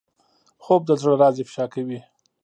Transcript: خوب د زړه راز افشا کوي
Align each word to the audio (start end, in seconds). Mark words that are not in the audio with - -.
خوب 0.63 0.81
د 0.85 0.91
زړه 1.01 1.13
راز 1.21 1.35
افشا 1.43 1.65
کوي 1.73 1.99